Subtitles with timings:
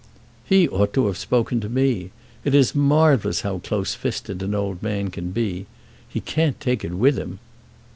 [0.43, 2.09] "He ought to have spoken to me.
[2.43, 5.67] It is marvellous how close fisted an old man can be.
[6.09, 7.37] He can't take it with him."